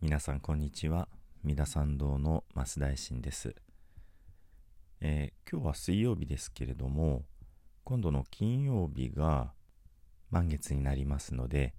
[0.00, 1.08] 皆さんこんにちは。
[1.42, 3.56] 三田参道の増大臣です、
[5.00, 7.24] えー、今日は水曜日ですけれども
[7.82, 9.52] 今度の金曜日が
[10.30, 11.74] 満月になりますので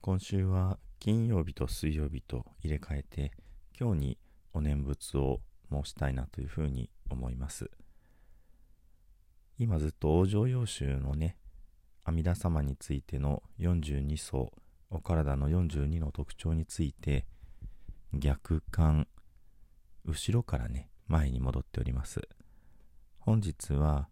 [0.00, 3.32] 今週は金曜日と水曜日と入れ替えて
[3.78, 4.18] 今日に
[4.54, 5.40] お念仏を
[5.70, 7.70] 申したいなというふうに思います。
[9.58, 11.36] 今ずっと往生要集のね
[12.02, 14.52] 阿弥陀様についての42層
[14.90, 17.26] お体の42の特徴について
[18.12, 19.06] 逆感
[20.04, 22.20] 後ろからね前に戻っております。
[23.18, 24.08] 本日は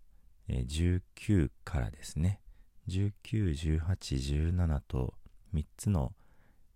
[0.48, 2.40] 19からですね。
[2.88, 5.14] 191817と
[5.54, 6.12] 3つの、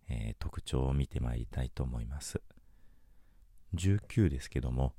[0.09, 2.43] えー、特徴を見てまいりたいと思います。
[3.75, 4.95] 19ですけども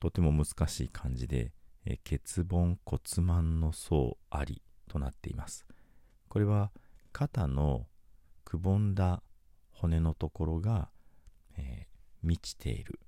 [0.00, 1.52] とても難しい漢字で、
[1.84, 5.66] えー、欠盆骨盤の層ありとなっています。
[6.28, 6.70] これは
[7.12, 7.86] 肩の
[8.54, 9.20] くぼんだ
[9.72, 10.88] 骨のところが、
[11.58, 13.00] えー、満ちている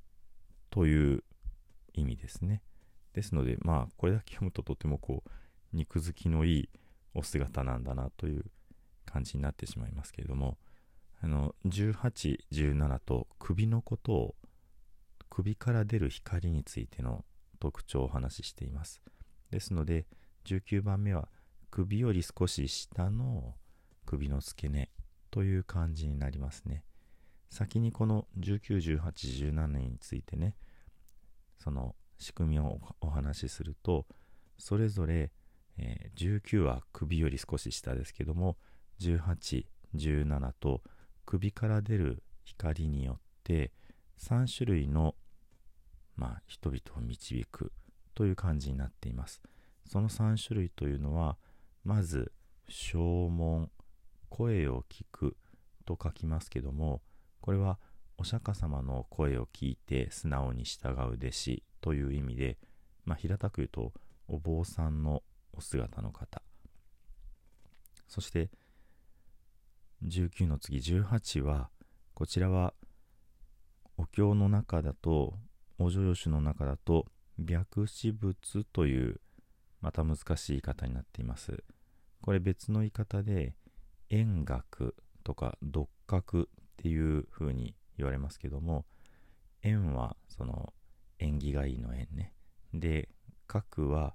[0.70, 1.22] という
[1.94, 2.62] 意味ですね。
[3.12, 5.30] ですので、まあ、これだけ読むととてもこう、
[5.72, 6.68] 肉付きのいい
[7.14, 8.44] お姿なんだなという
[9.04, 10.58] 感じになってしまいますけれども、
[11.22, 14.34] あの、18、17と首のことを、
[15.30, 17.24] 首から出る光についての
[17.60, 19.00] 特徴をお話ししています。
[19.52, 20.06] ですので、
[20.44, 21.28] 19番目は
[21.70, 23.54] 首より少し下の
[24.06, 24.90] 首の付け根
[25.36, 26.82] という感じになりますね。
[27.50, 30.54] 先にこの19、18、17年についてね、
[31.58, 34.06] その仕組みをお話しすると、
[34.56, 35.30] それぞれ、
[35.76, 38.56] えー、19は首より少し下ですけども、
[38.98, 40.80] 18、17と
[41.26, 43.72] 首から出る光によって
[44.18, 45.16] 3種類の、
[46.16, 47.72] まあ、人々を導く
[48.14, 49.42] という感じになっています。
[49.86, 51.36] その3種類というのは、
[51.84, 52.32] まず、
[52.70, 52.98] 正
[53.28, 53.70] 門、
[54.28, 55.36] 声を聞く
[55.84, 57.02] と書きますけども
[57.40, 57.78] これは
[58.18, 62.58] お釈迦様の声を聞いて素直に従う弟子という意味で、
[63.04, 63.92] まあ、平たく言うと
[64.28, 66.42] お坊さんのお姿の方。
[68.08, 68.50] そして
[70.04, 71.70] 19の次18は
[72.14, 72.74] こちらは
[73.96, 75.34] お経の中だと
[75.78, 77.06] お女用の中だと
[77.38, 79.20] 白紙仏という
[79.80, 81.62] また難しい言い方になっています。
[82.22, 83.54] これ別の言い方で
[84.10, 84.94] 円学
[85.24, 86.46] とか独角っ
[86.76, 88.84] ていう風に言われますけども
[89.62, 90.72] 円はその
[91.18, 92.32] 縁起がいいの縁ね。
[92.72, 93.08] で
[93.46, 94.14] 角は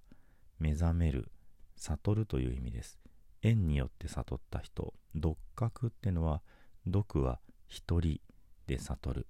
[0.59, 1.31] 目覚める
[1.75, 2.99] 悟るという意味です。
[3.41, 6.41] 縁によって悟った人独角ってのは
[6.85, 8.19] 独は一人
[8.67, 9.27] で悟る、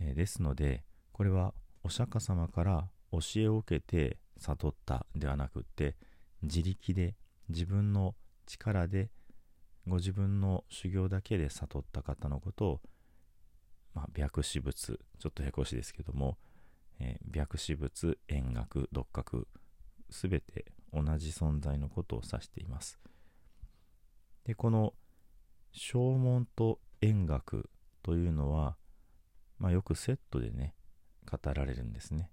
[0.00, 5.96] え、ですのでこれはお釈迦様から教えを受けて悟ったではなくって
[6.42, 7.14] 自力で
[7.48, 8.14] 自分の
[8.46, 9.10] 力で
[9.86, 12.80] ご自分の修行だけで悟った方のことを、
[13.94, 16.38] まあ、白紙仏ちょっとへこしですけども、
[17.00, 19.46] えー、白紙仏円学独角
[20.10, 22.98] すべて同じ存在のことを指しています。
[24.44, 24.94] でこの
[25.72, 27.68] 正門と円学
[28.02, 28.76] というのは、
[29.58, 30.74] まあ、よくセットでね
[31.30, 32.30] 語られるんですね。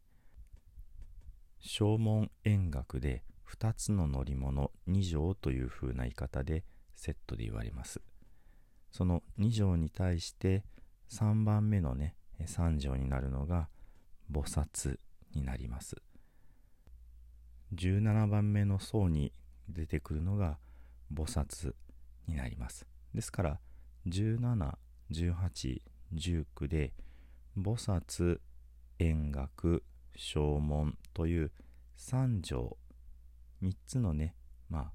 [1.59, 6.63] 正門円学で2つの乗り物2乗という風な言い方で
[6.95, 8.01] セットで言われます。
[8.91, 10.63] その2乗に対して
[11.09, 13.69] 3番目のね3乗になるのが
[14.31, 14.97] 菩薩
[15.33, 15.95] になります。
[17.75, 19.31] 17番目の層に
[19.69, 20.57] 出てくるのが
[21.13, 21.73] 菩薩
[22.27, 22.85] になります。
[23.13, 23.59] ですから
[24.07, 24.73] 17、
[25.11, 25.81] 18、
[26.13, 26.93] 19で
[27.57, 28.39] 菩薩、
[28.99, 29.83] 円覚、
[30.15, 31.51] 正門という
[31.97, 32.77] 3条
[33.63, 34.35] 3つのね、
[34.69, 34.91] まあ、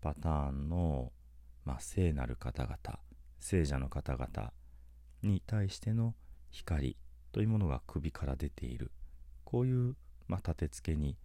[0.00, 1.12] パターンの、
[1.64, 2.76] まあ、聖なる方々
[3.40, 4.52] 聖者の方々
[5.22, 6.14] に対しての
[6.50, 6.96] 光
[7.32, 8.92] というものが首から出ている。
[9.44, 9.96] こういう、
[10.28, 11.16] まあ、立て付けに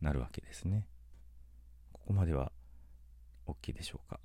[0.00, 0.86] なるわけですね。
[1.92, 2.52] ここまでは
[3.46, 4.20] OK でしょうか。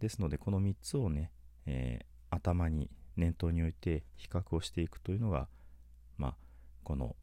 [0.00, 1.30] ですのでこの3つをね、
[1.66, 5.48] えー、頭に念頭に置いて比較をしていくというのが
[6.16, 6.36] まあ
[6.82, 7.14] この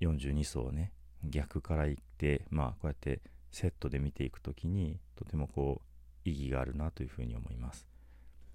[0.00, 0.92] 42層をね
[1.24, 3.20] 逆からいって、まあ、こうやって
[3.50, 5.82] セットで見ていくときにとてもこ
[6.24, 7.86] う意義があるなというふうに思います。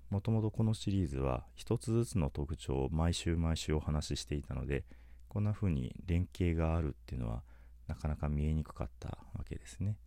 [0.10, 4.86] もともとこのシリーズは一つずつの特徴を毎週毎週お話ししていたので
[5.28, 7.44] こんな風に連携があるっていうのは
[7.88, 9.98] なかなか見えにくかったわけですね。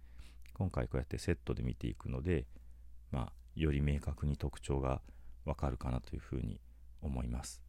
[0.55, 2.47] 今回こうやってセットで見ていくので、
[3.13, 5.01] まあ、より明確に特徴が
[5.45, 6.61] わかるかなというふうに
[7.03, 7.63] 思います。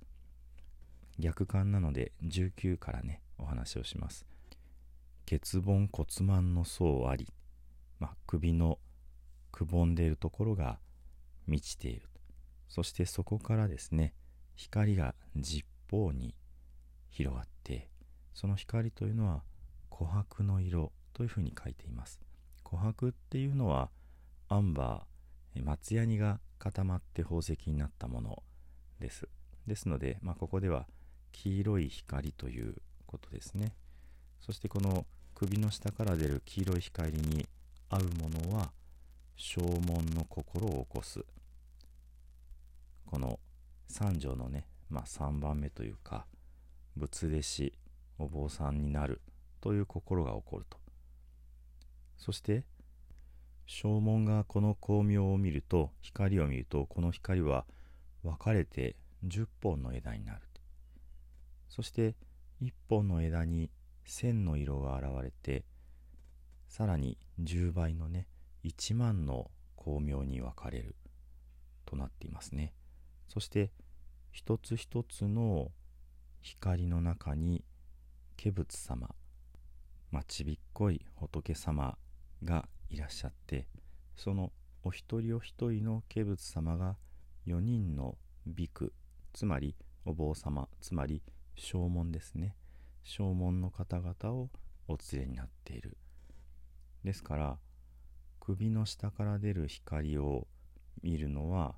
[1.19, 4.25] 逆感なので19からねお話をします。
[5.29, 7.31] 欠盆骨盤の層あり、
[7.99, 8.79] まあ、首の
[9.51, 10.79] くぼんでいるところが
[11.45, 12.09] 満ちている。
[12.67, 14.15] そしてそこからですね
[14.55, 16.33] 光が十方に
[17.09, 17.89] 広がって
[18.33, 19.43] その光というのは
[19.91, 22.19] 琥珀の色というふうに書いています。
[22.63, 23.91] 琥珀っていうのは
[24.47, 28.43] アンバー松ヤニが固まって宝石になったもの
[28.99, 29.27] です。
[29.67, 30.87] ですので、まあ、ここでは
[31.31, 33.75] 黄色い光ということですね。
[34.39, 35.05] そしてこの
[35.39, 37.47] 首の下から出る黄色い光に
[37.89, 38.74] 合うものは
[39.38, 41.24] 正門の心を起こす。
[43.06, 43.39] この
[43.88, 46.25] 三条のね、まあ、3番目というか
[46.97, 47.74] 仏弟子
[48.18, 49.21] お坊さんになる
[49.62, 50.77] という心が起こると。
[52.18, 52.65] そして
[53.65, 57.63] 正門がこの光明を見ると光を見るとこの光は
[58.24, 60.41] 分かれて10本の枝になる
[61.69, 62.15] そして
[62.62, 63.69] 1本の枝に
[64.09, 65.65] 線の色が現れて
[66.67, 68.27] さらに10倍のね
[68.63, 70.95] 1万の光明に分かれる
[71.85, 72.73] となっていますね。
[73.27, 73.71] そして
[74.31, 75.71] 一つ一つの
[76.41, 77.63] 光の中に
[78.41, 79.09] 化仏様、
[80.12, 81.97] まあ、ちびっこい仏様
[82.44, 83.67] がいらっしゃって
[84.15, 84.51] その
[84.83, 86.97] お一人お一人の化仏様が
[87.47, 88.94] 4人のビク
[89.33, 91.21] つまりお坊様つまり
[91.55, 92.55] 正門ですね。
[93.04, 94.50] 正門の方々を
[94.88, 95.98] お連れになっている。
[97.04, 97.57] ですから
[98.40, 100.48] 首の下から出る光を
[101.01, 101.75] 見るのは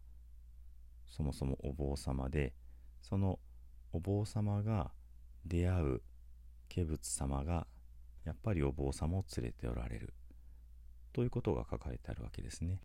[1.08, 2.54] そもそもお坊様で
[3.02, 3.40] その
[3.92, 4.92] お坊様が
[5.46, 6.02] 出会う
[6.74, 7.68] 化仏様が
[8.24, 10.14] やっぱりお坊様を連れておられる。
[11.14, 12.80] ということが書かれてあるわけですね。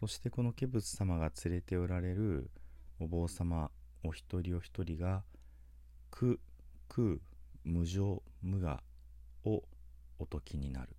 [0.00, 2.50] そしてこの化仏様が連れておられる
[2.98, 3.70] お坊様
[4.02, 5.22] お一人お一人が
[6.10, 6.40] 苦
[6.88, 7.18] 空
[7.64, 8.82] 無常無我
[9.44, 9.62] を
[10.18, 10.96] お解きになる。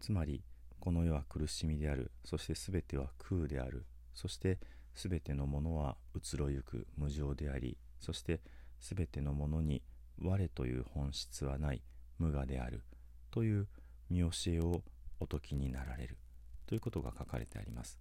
[0.00, 0.42] つまり
[0.80, 2.10] この世は苦しみである。
[2.24, 3.86] そして全ては空である。
[4.14, 4.58] そして
[4.94, 7.78] 全てのものは移ろゆく無常であり。
[8.00, 8.40] そして
[8.80, 9.82] 全てのものに
[10.20, 11.82] 我という本質はない
[12.18, 12.84] 無我である。
[13.30, 13.68] という
[14.10, 14.82] 見教えを
[15.20, 16.18] お解きになられる。
[16.66, 17.98] ということが書かれてあります。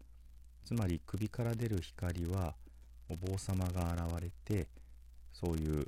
[0.65, 2.55] つまり首から出る光は
[3.09, 4.67] お坊様が現れて
[5.33, 5.87] そういう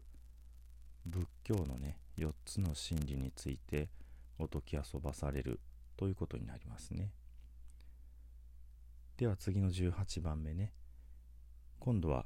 [1.05, 3.89] 仏教のね4つの真理について
[4.39, 5.59] お解き遊ばされる
[5.97, 7.11] ということになりますね。
[9.17, 10.73] では次の18番目ね。
[11.79, 12.25] 今度は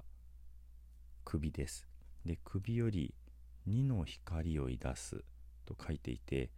[1.23, 1.87] 首です。
[2.25, 3.13] で首より
[3.67, 5.23] 2の光をいだす
[5.65, 6.49] と書いていて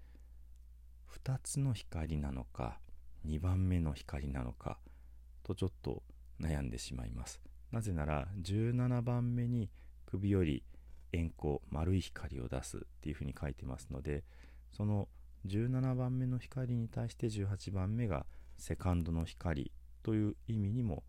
[1.23, 2.79] 2つの光なのか
[3.27, 4.77] 2番目の光なのか
[5.43, 6.03] とちょっと
[6.39, 7.41] 悩んでしまいます。
[7.71, 9.69] なぜなら17番目に
[10.05, 10.63] 首より
[11.13, 14.23] 円光丸い光を出すっていうふうに書いてますので
[14.71, 15.07] その
[15.47, 18.25] 17番目の光に対して18番目が
[18.57, 19.71] セカンドの光
[20.03, 21.03] という意味にも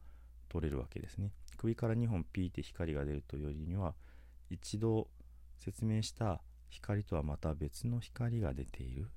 [0.48, 1.32] 取れるわけですね。
[1.56, 3.94] 首から2本ピーって光が出るというよりには
[4.50, 5.08] 一度
[5.58, 6.40] 説明した
[6.70, 9.10] 光とはまた別の光が出ている。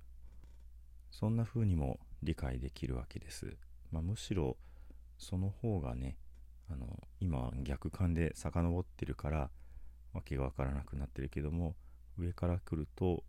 [1.12, 3.56] そんな風にも理解できるわけです、
[3.90, 4.58] まあ、むしろ
[5.18, 6.18] その方がね
[6.70, 6.88] あの
[7.22, 9.50] 今逆感で遡ってるから
[10.16, 11.76] わけがわからなくなってるけども
[12.18, 13.24] 上から来ると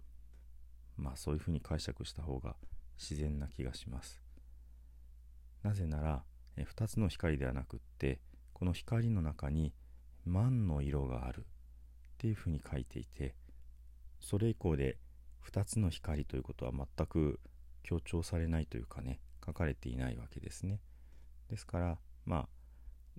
[0.97, 2.57] まあそういうふうに解釈した方が
[2.99, 4.23] 自然な気がします。
[5.63, 6.23] なぜなら
[6.57, 8.21] え2つの光ではなくって
[8.53, 9.75] この光の中に
[10.25, 11.43] 万の色があるっ
[12.19, 13.35] ていうふうに書いていて
[14.21, 14.97] それ以降で
[15.51, 17.41] 2つの光ということは全く
[17.83, 20.81] 強調されないというかね書かれていないわけですね。
[21.49, 22.49] ですからまあ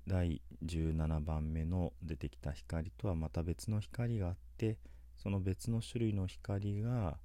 [0.07, 4.77] 第17番目の出てきた光とはまた別の光があって
[5.17, 7.17] その別の種類の光が、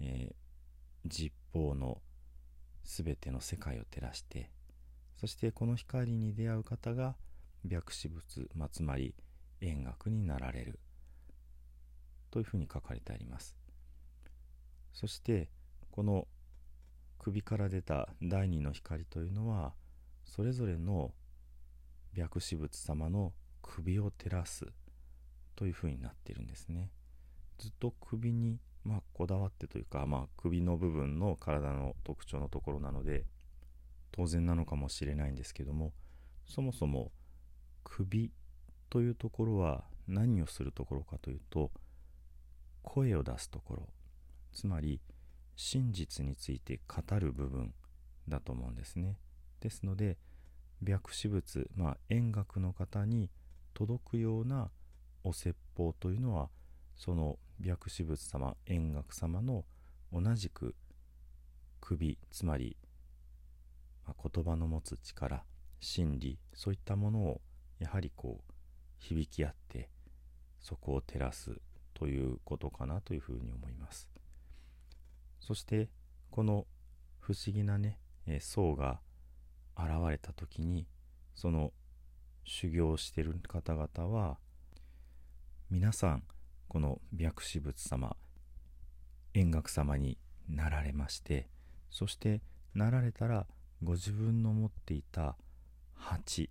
[0.00, 0.34] えー、
[1.08, 1.98] 実法の
[2.84, 4.50] 全ての世界を照らして
[5.16, 7.16] そしてこの光に出会う方が
[7.68, 9.14] 白紙仏、まあ、つまり
[9.60, 10.78] 円覚になられる。
[12.30, 13.56] というふうに書かれてあります。
[14.92, 15.48] そして
[15.90, 16.26] この
[17.18, 19.74] 首から出た第二の光というのは
[20.24, 21.12] それぞれの
[22.14, 24.66] 白紙仏様の首を照らす
[25.56, 26.90] というふうになっているんですね。
[27.58, 33.24] ずっと首にまあこだわってというかまあ首の部分の体の特徴のところなので
[34.12, 35.92] 当然なのかもしれないんですけども
[36.46, 37.10] そもそも
[37.84, 38.30] 首
[38.88, 41.70] というところは何をするところかというと
[42.82, 43.88] 声を出すところ。
[44.52, 45.00] つまり
[45.56, 47.74] 真実について語る部分
[48.26, 49.18] だと思うんですね。
[49.60, 50.16] ですので
[50.84, 53.30] 白紙仏、まあ、円楽の方に
[53.74, 54.70] 届くような
[55.24, 56.50] お説法というのは
[56.96, 59.64] その白紙仏様円楽様の
[60.12, 60.74] 同じく
[61.80, 62.76] 首つまり、
[64.06, 65.44] まあ、言葉の持つ力
[65.80, 67.40] 真理そういったものを
[67.78, 68.52] やはりこう
[68.98, 69.88] 響き合って
[70.60, 71.60] そこを照らす
[71.94, 74.08] ということかなというふうに思います。
[75.40, 75.88] そして
[76.30, 76.66] この
[77.20, 79.00] 不思議なね、え層が
[79.78, 80.86] 現れた時に
[81.34, 81.72] その
[82.44, 84.38] 修行してる方々は
[85.70, 86.22] 皆さん
[86.66, 88.16] この白紙仏様
[89.34, 90.18] 円覚様に
[90.48, 91.48] なられまして
[91.90, 92.40] そして
[92.74, 93.46] なられたら
[93.82, 95.36] ご自分の持っていた
[95.94, 96.50] 鉢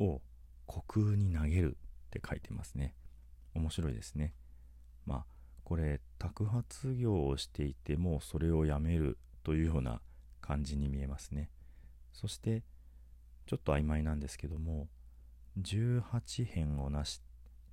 [0.00, 0.20] を
[0.68, 2.94] 虚空に投げるって書いてますね。
[3.54, 4.34] 面白いですね。
[5.06, 5.24] まあ
[5.62, 10.00] これ托発業をしていてもそれをやめるというような
[10.40, 11.50] 感じに見えますね。
[12.14, 12.62] そして
[13.46, 14.88] ちょっと曖昧なんですけども
[15.60, 17.20] 18辺をなし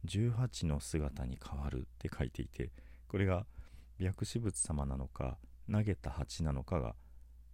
[0.05, 2.71] 18の姿に変わるって書いていて
[3.07, 3.45] これが
[4.00, 5.38] 白紙仏様なのか
[5.71, 6.95] 投げた鉢なのかが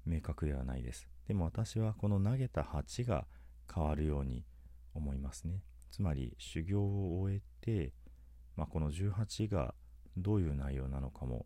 [0.05, 1.07] 明確ではないです。
[1.27, 3.27] でも私はこの投げた鉢が
[3.73, 4.45] 変わるように
[4.93, 5.61] 思いますね。
[5.91, 7.93] つまり修行を終えて、
[8.55, 9.73] まあ、この18が
[10.15, 11.45] どういう内容なのかも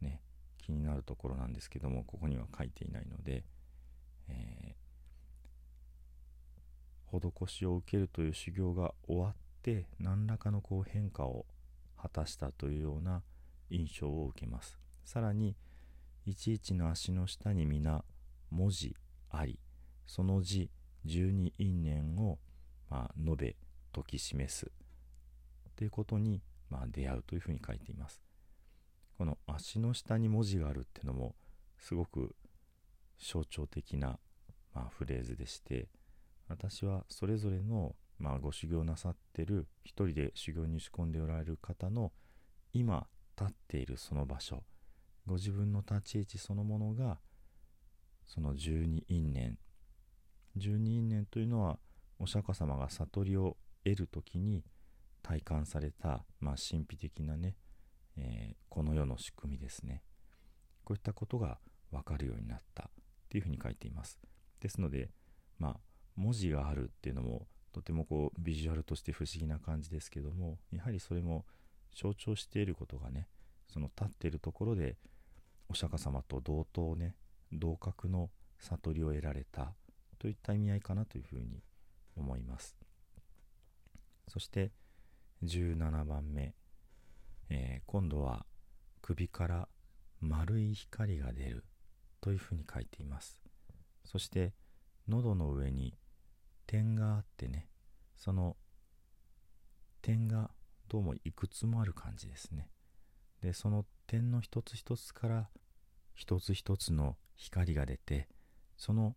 [0.00, 0.20] ね
[0.58, 3.44] 気になるところなんですけどもここには書いていないので、
[4.28, 11.46] えー、施しを受けるという修行が終わって何らかのこう変化を
[12.00, 13.22] 果たしたというような
[13.70, 14.78] 印象を受けます。
[15.04, 15.56] さらに
[16.26, 18.04] 11の足の下に皆
[18.50, 18.96] 文字
[19.30, 19.58] あり
[20.06, 20.70] その字
[21.04, 22.38] 十二因縁を、
[22.88, 23.56] まあ、述べ
[23.92, 24.70] 解き示す。
[25.76, 28.22] ということに、まあ、出会うというふうに書いています。
[29.18, 31.34] この足の下に文字があるっていうのも
[31.78, 32.34] すごく
[33.18, 34.18] 象徴的な、
[34.74, 35.88] まあ、フレーズでして
[36.48, 42.12] 私はそれぞれの、まあ、ご修行なさってる一人で修行に仕込んでおられる方の
[42.72, 43.06] 今
[43.38, 44.62] 立っているその場所
[45.26, 47.18] ご自分の立ち位置そのものが
[48.26, 49.58] その十二因縁。
[50.56, 51.78] 十二因縁というのは
[52.18, 54.64] お釈迦様が悟りを得る時に
[55.22, 57.56] 体感された、まあ、神秘的なね、
[58.16, 60.02] えー、この世の仕組みですね。
[60.84, 61.58] こういったことが
[61.90, 62.90] 分かるようになった。
[63.34, 64.20] っていうふうに書いています。
[64.60, 65.10] ですので
[65.58, 65.76] まあ
[66.14, 71.44] 文字があるっていうのもとてもこうビジュアルとして不思議な感じですけどもやはりそれも
[71.92, 73.26] 象徴していることがね
[73.72, 74.98] その立っているところで
[75.68, 77.16] お釈迦様と同等ね
[77.52, 79.74] 同格の悟りを得られた
[80.20, 81.64] といった意味合いかなというふうに
[82.16, 82.76] 思います。
[84.28, 84.70] そして
[85.42, 86.54] 17番目、
[87.50, 88.46] えー、今度は
[89.02, 89.68] 首から
[90.20, 91.64] 丸い光が出る。
[92.24, 93.38] というふうに書いています。
[94.02, 94.54] そして
[95.08, 95.92] 喉の上に
[96.66, 97.68] 点があってね
[98.16, 98.56] その
[100.00, 100.50] 点が
[100.88, 102.70] どうもいくつもある感じですね。
[103.42, 105.50] でその点の一つ一つから
[106.14, 108.26] 一つ一つの光が出て
[108.78, 109.16] その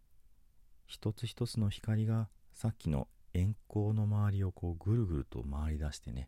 [0.86, 6.28] 一つ一つの光がさっきの円光の周りをこうぐるぐると回り出してね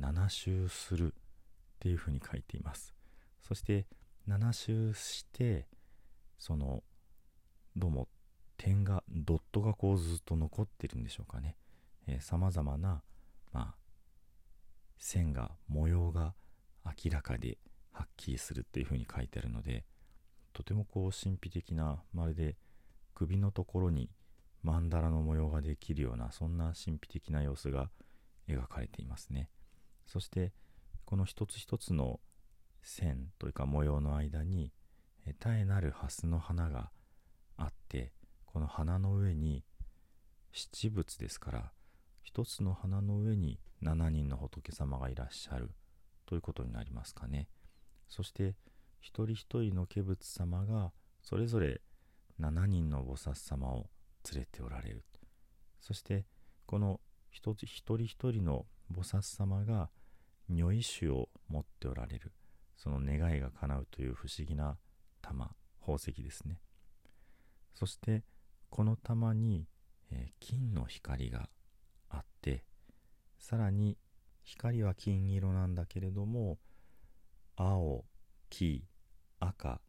[0.00, 1.20] 7周するっ
[1.78, 2.92] ていうふうに書いています。
[3.46, 3.86] そして
[4.26, 5.68] 7周して
[6.38, 6.82] その
[7.76, 8.08] どうも
[8.56, 11.56] 点がドットがこうずっと残ってるんでしょうかね。
[12.20, 13.02] さまざまな、
[13.52, 13.74] まあ、
[14.96, 16.34] 線が模様が
[16.84, 17.58] 明らかで
[17.92, 19.84] はっきりするっていうふうに書いてあるので
[20.54, 22.56] とてもこう神秘的なまるで
[23.14, 24.08] 首のところに
[24.64, 27.90] 曼荼羅の模様ができるようなそんな神秘的な様子が
[28.48, 29.50] 描かれていますね。
[30.06, 30.52] そして
[31.04, 32.20] この一つ一つの
[32.82, 34.72] 線というか模様の間に
[35.38, 36.90] 絶えなる蓮の花が
[37.56, 38.12] あって
[38.46, 39.64] この花の上に
[40.52, 41.72] 七仏ですから
[42.22, 45.70] 一つの花の上に7人の仏様がいらっしゃる
[46.26, 47.48] ということになりますかね。
[48.08, 48.54] そして
[49.00, 50.92] 一人一人の化仏様が
[51.22, 51.80] それぞれ
[52.40, 53.88] 7人の菩薩様を
[54.32, 55.04] 連れておられる。
[55.80, 56.26] そして
[56.66, 59.90] この一人一人の菩薩様が
[60.48, 62.32] 如意種を持っておられる。
[62.76, 64.76] その願いが叶うという不思議な
[65.28, 66.60] 玉宝石ですね。
[67.74, 68.24] そして
[68.70, 69.66] この玉に、
[70.10, 71.48] えー、金の光が
[72.08, 72.64] あって
[73.38, 73.96] さらに
[74.42, 76.58] 光は金色なんだけれども
[77.56, 78.04] 青
[78.50, 78.84] 黄
[79.40, 79.80] 赤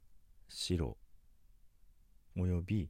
[0.50, 0.98] 白
[2.38, 2.90] および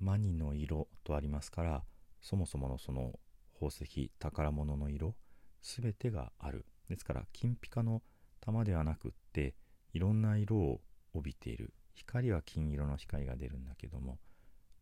[0.00, 1.84] マニの色とありますから
[2.20, 3.12] そもそものその
[3.54, 5.14] 宝石宝物の色
[5.62, 6.66] 全てがある。
[6.88, 8.02] ですから金ピカの
[8.40, 9.54] 玉ではなくって
[9.92, 10.80] いろんな色を
[11.16, 11.72] 帯びている。
[11.94, 14.18] 光は金色の光が出るんだけども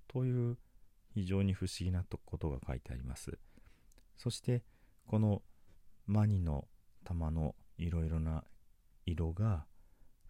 [0.08, 0.58] という
[1.14, 3.38] 非常に不思議なことが書いてあります。
[4.16, 4.64] そして
[5.06, 5.42] この
[6.06, 6.66] マニの
[7.04, 8.44] 玉のいろいろな
[9.06, 9.66] 色が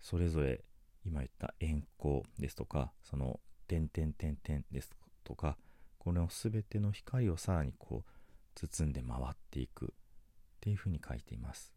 [0.01, 0.65] それぞれ
[1.05, 4.91] 今言った円光ですとかその点々点々です
[5.23, 5.57] とか
[5.99, 8.11] この全ての光をさらにこう
[8.55, 9.89] 包んで回っていくっ
[10.61, 11.73] ていうふうに書いています。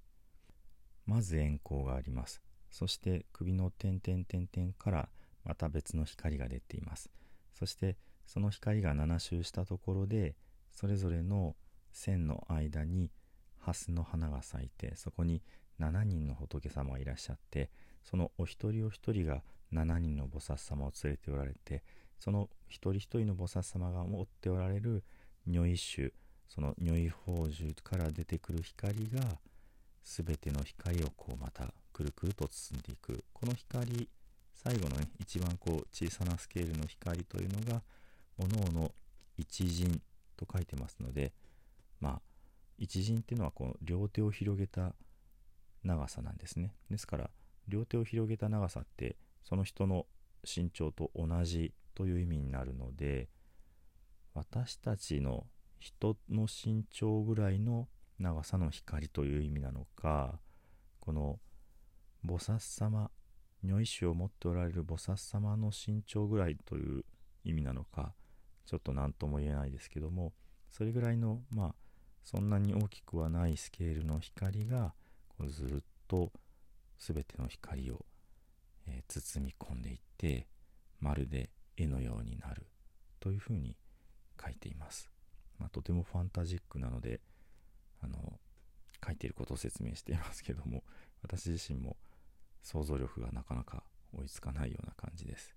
[1.05, 2.41] まず円光があります。
[2.69, 5.09] そして首の点々点々から
[5.43, 7.09] また別の光が出ています。
[7.53, 10.35] そしてその光が7周したところで
[10.71, 11.55] それぞれの
[11.91, 13.09] 線の間に
[13.57, 15.41] 蓮の花が咲いてそこに
[15.79, 17.71] 7人の仏様がいらっしゃって
[18.03, 19.41] そのお一人お一人が
[19.73, 21.83] 7人の菩薩様を連れておられて
[22.19, 25.03] その一人一人の菩薩様が持っておられる
[25.45, 26.11] 如意種
[26.47, 29.21] その如意宝珠から出てくる光が
[30.03, 33.23] 全ての光をこうまたくるくると包んでいく。
[33.33, 34.07] この光
[34.53, 37.81] 最後のね一番こう小さなスケールの光というのが
[38.37, 38.91] おのおの
[39.35, 39.99] 一陣
[40.35, 41.33] と書いてますので
[41.99, 42.21] まあ
[42.77, 44.93] 一陣っていうのはこの両手を広げた
[45.83, 46.75] 長さなんですね。
[46.91, 47.31] ですから
[47.67, 50.05] 両手を広げた長さってその人の
[50.43, 53.27] 身長と同じという意味になるので
[54.35, 55.47] 私たちの
[55.79, 57.87] 人の身長ぐらいの
[58.19, 60.39] 長さの光という意味なのか
[60.99, 61.39] この
[62.27, 63.09] 菩薩様
[63.63, 67.03] 如意種を持っておられる菩薩様の身長ぐらいという
[67.43, 68.13] 意味なのか
[68.65, 70.33] ちょっと何とも言えないですけども
[70.69, 71.75] それぐらいのまあ
[72.23, 74.93] そんなに大きくはないスケールの光が
[75.29, 76.31] こうずっと
[76.99, 78.05] 全ての光を、
[78.85, 80.47] えー、包み込んでいって
[80.99, 82.67] まるで絵のようになる
[83.19, 83.77] というふうに
[84.43, 85.09] 書いています、
[85.57, 87.21] まあ、とてもファンタジックなので
[88.03, 88.17] あの
[89.05, 90.83] 書いていることを説明していますけども
[91.21, 91.95] 私自身も
[92.67, 93.81] 想像力がなかなか
[94.13, 95.55] 追いつかないような感じです。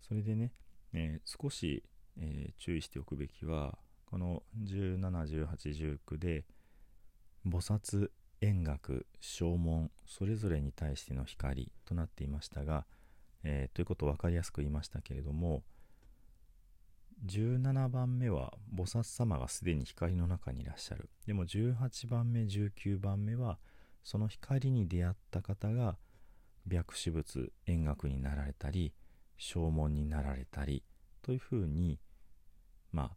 [0.00, 0.52] それでね、
[0.92, 1.82] えー、少し、
[2.18, 6.44] えー、注意しておくべきはこの171819で
[7.46, 8.10] 菩薩
[8.42, 12.84] 円覚正門それぞれに対しての光となっていましたが、
[13.42, 15.62] えー、ということを分かりやすく言いましたけれども
[17.26, 21.10] 17番目は菩薩様がすでに光の中にいらっしゃる。
[21.26, 23.58] でも18番目19番目は
[24.04, 25.96] その光に出会った方が
[26.70, 28.92] 白紙仏円覚になられたり
[29.38, 30.84] 正門になられたり
[31.22, 31.98] というふうに
[32.92, 33.10] まあ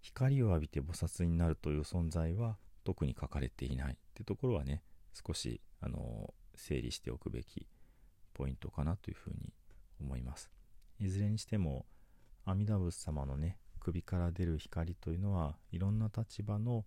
[0.00, 7.66] 光を浴びて菩薩になるという存在は特に書かれていないってところはね少しあの整理しておくべき
[8.34, 9.52] ポイントかなというふうに
[10.00, 10.50] 思います。
[10.98, 11.86] いずれにしても
[12.44, 16.84] 阿弥陀仏様のね首から出る光というのはいろんな立場の、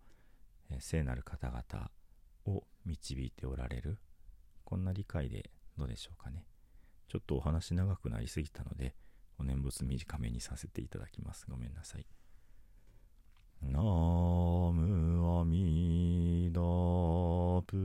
[0.80, 1.90] 聖なる方々
[2.46, 3.98] を導いておられる
[4.70, 6.46] こんな理解でどうでしょうかね。
[7.08, 8.94] ちょっとお話長くなりすぎたので
[9.40, 11.48] お念仏短めにさせていただきます。
[11.50, 12.06] ごめんなさい
[13.62, 16.62] ナムアミダ
[17.66, 17.76] プ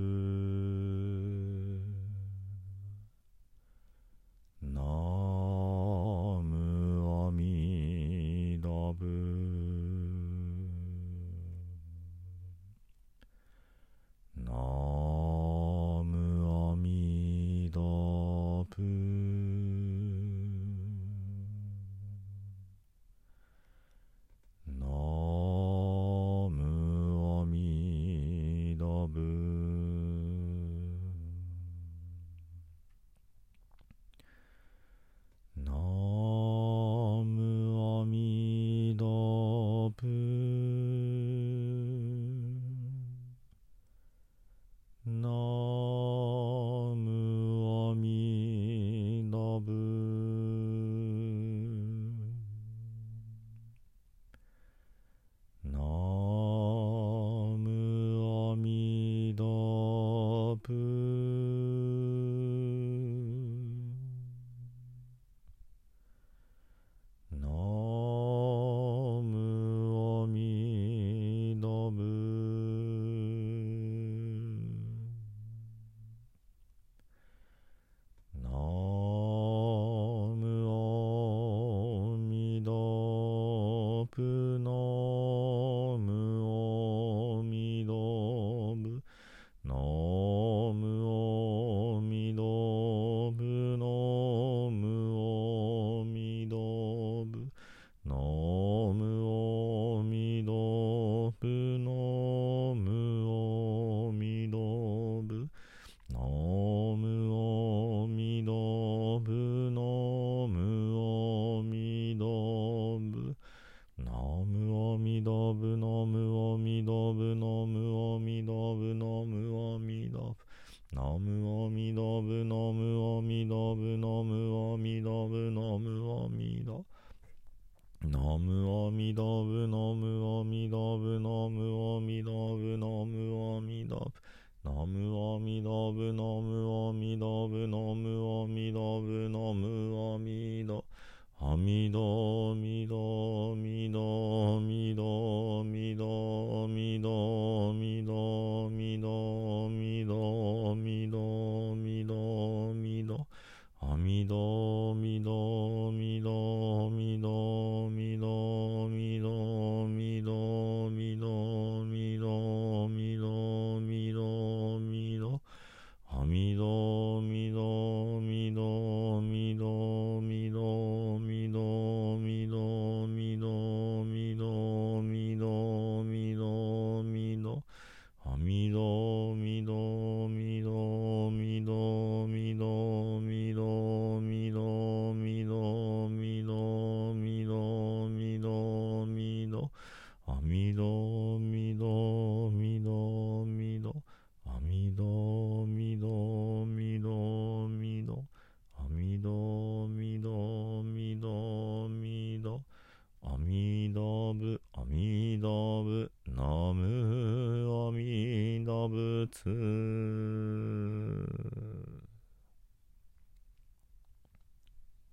[205.44, 209.44] どぶ、ナムアミダ仏。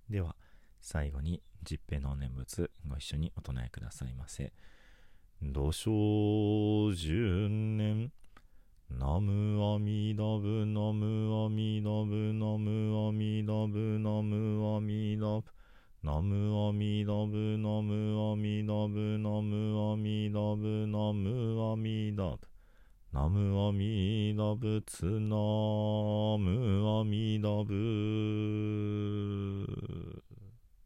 [0.08, 0.34] では、
[0.80, 4.54] 最後に、十平の念仏、ご一緒にお唱えくださいませ。
[5.42, 8.10] 土生十年、
[8.88, 15.44] ナムアミダブ、ナムアミダブ、ナムアミダブ、ナムアミダブ。
[16.04, 22.40] ナムアミダブナムアミダブナムアミダブナムアミダブ
[23.12, 25.36] ナムアミダブツナ
[26.40, 27.72] ムアミダブ